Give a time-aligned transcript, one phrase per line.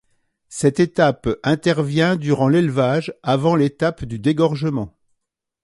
[0.49, 4.97] Cette étape intervient durant l'élevage, avant l’étape du dégorgement.